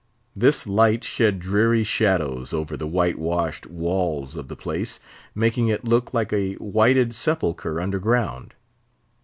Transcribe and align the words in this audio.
This 0.35 0.65
light 0.65 1.03
shed 1.03 1.37
dreary 1.39 1.83
shadows 1.83 2.53
over 2.53 2.75
the 2.75 2.87
white 2.87 3.19
washed 3.19 3.67
walls 3.67 4.35
of 4.35 4.47
the 4.47 4.55
place, 4.55 4.99
making 5.35 5.67
it 5.67 5.85
look 5.85 6.11
look 6.11 6.33
a 6.33 6.53
whited 6.55 7.13
sepulchre 7.13 7.79
underground. 7.79 8.55